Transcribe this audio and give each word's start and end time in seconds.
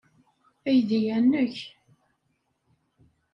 Aydi-a 0.67 1.17
nnek. 1.23 1.55